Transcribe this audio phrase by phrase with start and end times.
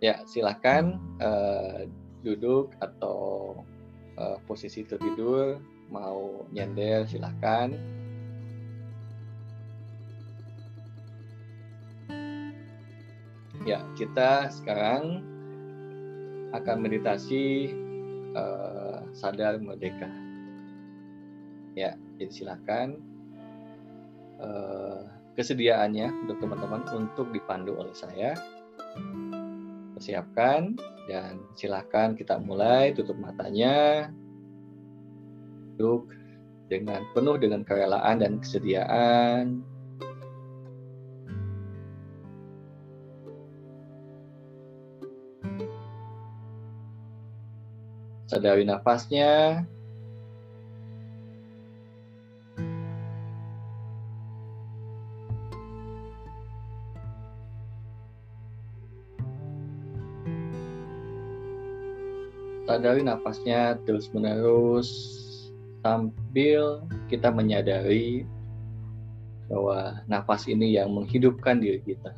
[0.00, 1.84] Ya, silahkan uh,
[2.24, 3.52] duduk atau
[4.16, 5.60] uh, posisi tertidur,
[5.92, 7.76] mau nyender silahkan.
[13.68, 15.20] Ya, kita sekarang
[16.56, 17.76] akan meditasi
[18.32, 20.08] uh, sadar merdeka.
[21.76, 22.96] Ya, jadi silahkan
[24.40, 25.04] uh,
[25.36, 28.32] kesediaannya untuk teman-teman untuk dipandu oleh saya
[30.00, 34.08] persiapkan dan silahkan kita mulai tutup matanya.
[35.76, 36.08] Duduk
[36.72, 39.60] dengan penuh dengan kerelaan dan kesediaan.
[48.24, 49.68] Sadari nafasnya
[62.70, 64.86] sadari nafasnya terus-menerus
[65.82, 68.22] sambil kita menyadari
[69.50, 72.14] bahwa nafas ini yang menghidupkan diri kita.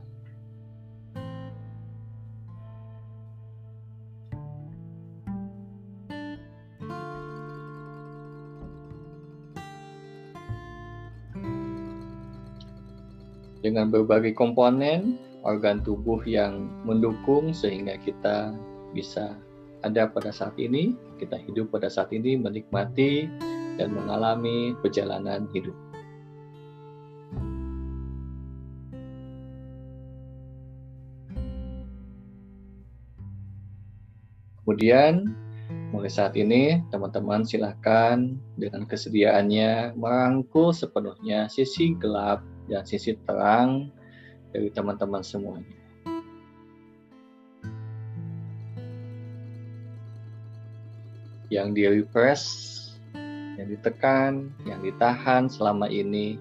[13.64, 15.16] Dengan berbagai komponen
[15.48, 18.52] organ tubuh yang mendukung sehingga kita
[18.92, 19.32] bisa
[19.82, 23.26] ada pada saat ini, kita hidup pada saat ini menikmati
[23.76, 25.74] dan mengalami perjalanan hidup.
[34.62, 35.34] Kemudian
[35.90, 43.90] mulai saat ini teman-teman silahkan dengan kesediaannya merangkul sepenuhnya sisi gelap dan sisi terang
[44.54, 45.81] dari teman-teman semuanya.
[51.52, 52.40] Yang di repress,
[53.60, 56.40] yang ditekan, yang ditahan selama ini,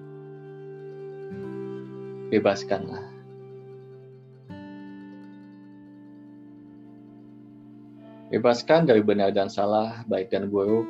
[2.32, 3.12] bebaskanlah.
[8.32, 10.88] Bebaskan dari benar dan salah, baik dan buruk,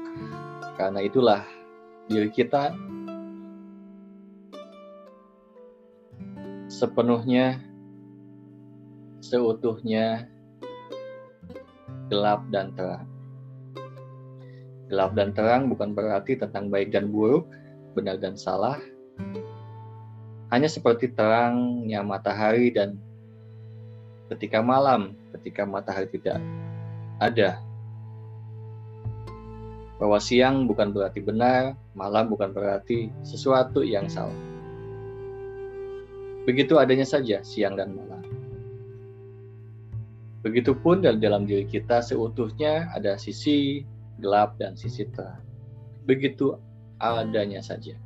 [0.78, 1.43] karena itulah
[2.06, 2.71] diri kita
[6.71, 7.59] sepenuhnya,
[9.19, 10.31] seutuhnya,
[12.06, 13.12] gelap dan terang.
[14.92, 17.48] Gelap dan terang bukan berarti tentang baik dan buruk,
[17.97, 18.76] benar dan salah.
[20.53, 23.00] Hanya seperti terangnya matahari dan
[24.28, 26.36] ketika malam, ketika matahari tidak
[27.16, 27.56] ada.
[29.97, 34.36] Bahwa siang bukan berarti benar, malam bukan berarti sesuatu yang salah.
[36.44, 38.20] Begitu adanya saja siang dan malam.
[40.44, 43.88] Begitupun dalam diri kita seutuhnya ada sisi
[44.22, 45.43] gelap, dan sisi terang.
[46.06, 46.55] Begitu
[47.03, 47.99] adanya saja.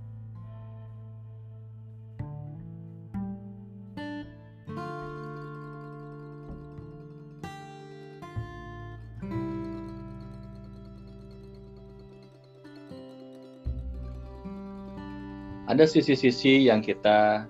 [15.67, 17.45] Ada sisi-sisi yang kita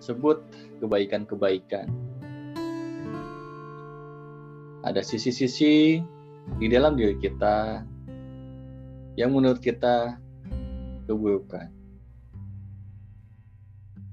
[0.00, 0.40] sebut
[0.80, 1.90] kebaikan-kebaikan.
[4.86, 6.00] Ada sisi-sisi
[6.58, 7.82] di dalam diri kita
[9.14, 10.18] yang menurut kita
[11.06, 11.70] keburukan.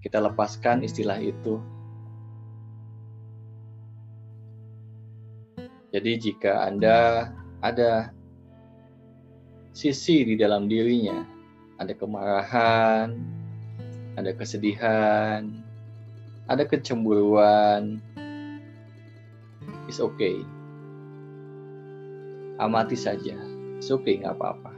[0.01, 1.61] Kita lepaskan istilah itu.
[5.91, 8.09] Jadi jika Anda ada
[9.75, 11.21] sisi di dalam dirinya,
[11.77, 13.13] ada kemarahan,
[14.15, 15.51] ada kesedihan,
[16.47, 17.99] ada kecemburuan,
[19.85, 20.41] it's okay
[22.61, 23.33] amati saja.
[23.81, 24.73] Suki nggak apa-apa.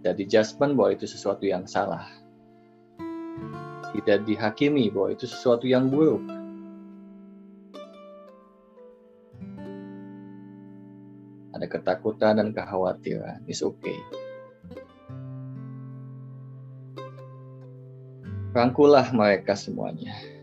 [0.00, 2.08] Tidak dijudgment bahwa itu sesuatu yang salah.
[3.90, 6.22] Tidak dihakimi bahwa itu sesuatu yang buruk.
[11.52, 13.44] Ada ketakutan dan kekhawatiran.
[13.44, 13.98] It's okay.
[18.56, 20.39] Rangkulah mereka semuanya.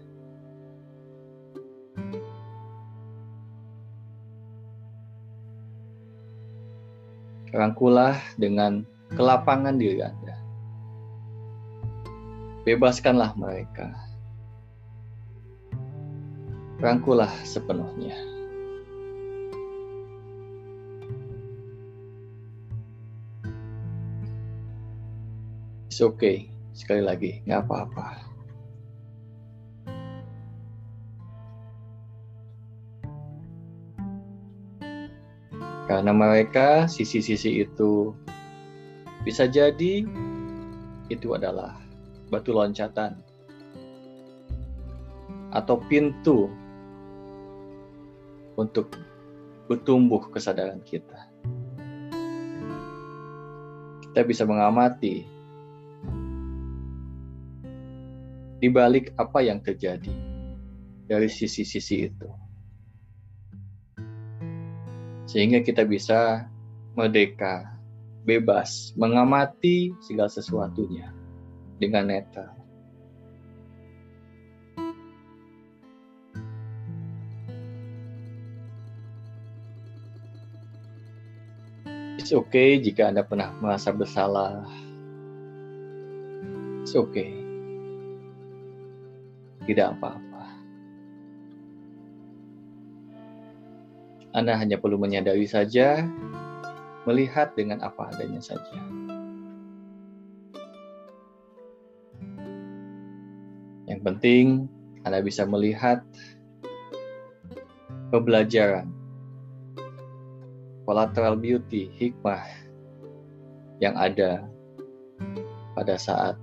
[7.55, 8.83] Rangkulah dengan
[9.15, 10.35] kelapangan diri Anda.
[12.67, 13.95] Bebaskanlah mereka.
[16.83, 18.13] Rangkulah sepenuhnya.
[25.87, 26.51] It's okay.
[26.75, 28.26] Sekali lagi, nggak apa-apa.
[35.87, 38.11] Karena mereka sisi-sisi itu
[39.23, 40.03] bisa jadi
[41.07, 41.79] itu adalah
[42.27, 43.23] batu loncatan
[45.55, 46.51] atau pintu
[48.59, 48.91] untuk
[49.71, 51.31] bertumbuh kesadaran kita.
[54.03, 55.23] Kita bisa mengamati
[58.57, 60.11] di balik apa yang terjadi
[61.07, 62.46] dari sisi-sisi itu.
[65.27, 66.47] Sehingga kita bisa
[66.95, 67.77] merdeka,
[68.23, 71.11] bebas, mengamati segala sesuatunya
[71.77, 72.55] dengan netral.
[82.17, 84.67] It's okay jika Anda pernah merasa bersalah.
[86.83, 87.31] It's okay.
[89.63, 90.26] Tidak apa-apa.
[94.37, 96.05] Anda hanya perlu menyadari saja,
[97.09, 98.77] melihat dengan apa adanya saja.
[103.89, 104.45] Yang penting,
[105.01, 106.05] Anda bisa melihat
[108.13, 108.93] pembelajaran
[110.85, 112.45] collateral beauty, hikmah
[113.81, 114.45] yang ada
[115.73, 116.37] pada saat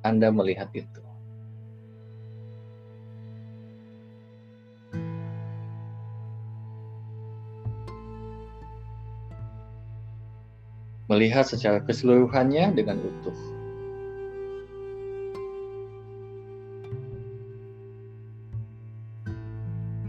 [0.00, 0.95] Anda melihat itu.
[11.16, 13.32] Melihat secara keseluruhannya dengan utuh.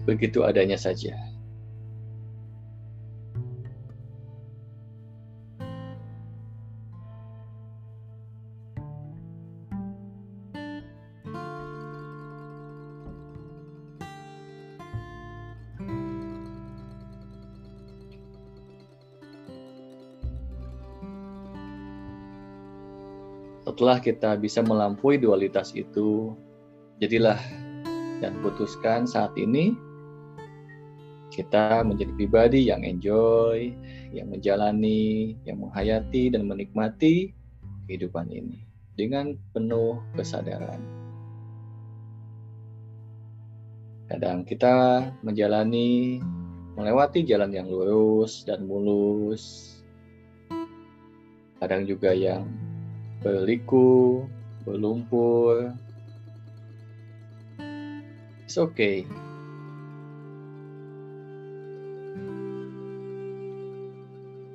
[0.04, 1.16] Begitu adanya saja.
[23.68, 26.32] Setelah kita bisa melampaui dualitas itu,
[27.04, 27.36] jadilah
[28.24, 29.76] dan putuskan saat ini
[31.36, 33.76] kita menjadi pribadi yang enjoy,
[34.16, 37.36] yang menjalani, yang menghayati dan menikmati
[37.92, 38.64] kehidupan ini
[38.96, 40.80] dengan penuh kesadaran.
[44.08, 46.24] Kadang kita menjalani,
[46.80, 49.76] melewati jalan yang lurus dan mulus.
[51.60, 52.48] Kadang juga yang
[53.22, 54.26] berliku,
[54.64, 55.74] berlumpur.
[58.48, 59.04] It's okay.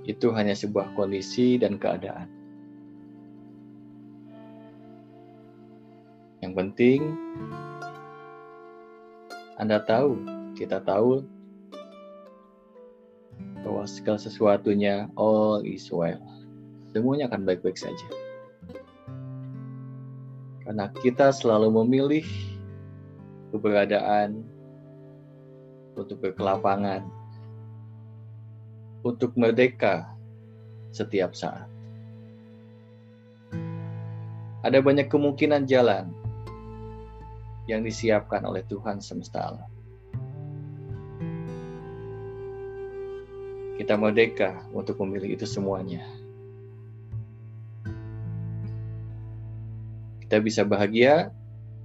[0.03, 2.27] Itu hanya sebuah kondisi dan keadaan.
[6.43, 7.01] Yang penting,
[9.63, 10.19] Anda tahu,
[10.59, 11.23] kita tahu
[13.63, 16.19] bahwa segala sesuatunya all is well.
[16.91, 18.32] Semuanya akan baik-baik saja.
[20.73, 22.25] Karena kita selalu memilih
[23.53, 24.41] keberadaan
[25.93, 27.05] untuk berkelapangan,
[29.05, 30.09] untuk merdeka
[30.89, 31.69] setiap saat.
[34.65, 36.09] Ada banyak kemungkinan jalan
[37.69, 39.69] yang disiapkan oleh Tuhan semesta alam.
[43.77, 46.22] Kita merdeka untuk memilih itu semuanya.
[50.33, 51.29] Kita bisa bahagia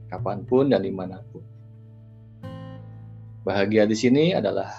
[0.07, 1.43] kapan pun dan di mana pun.
[3.43, 4.71] Bahagia di sini adalah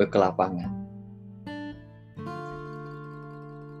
[0.00, 0.72] berkelapangan.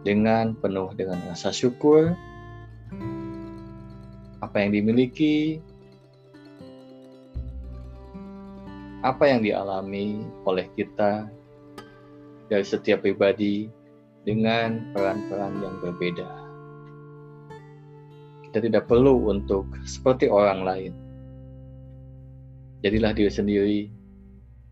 [0.04, 2.12] Dengan penuh dengan rasa syukur,
[4.44, 5.56] apa yang dimiliki,
[9.00, 11.32] apa yang dialami oleh kita
[12.52, 13.72] dari setiap pribadi
[14.28, 16.45] dengan peran-peran yang berbeda.
[18.56, 20.92] Kita tidak perlu untuk seperti orang lain.
[22.80, 23.80] Jadilah diri sendiri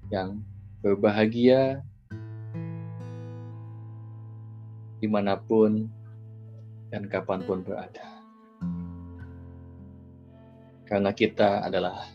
[0.09, 0.41] yang
[0.81, 1.85] berbahagia
[4.97, 5.85] di mana pun
[6.89, 8.09] dan kapan pun berada.
[10.89, 12.09] Karena kita adalah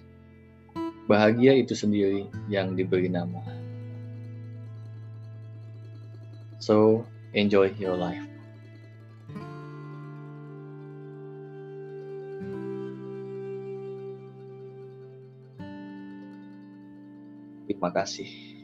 [1.05, 3.45] bahagia itu sendiri yang diberi nama.
[6.57, 7.05] So,
[7.37, 8.38] enjoy your life.
[17.79, 18.58] Terima kasih.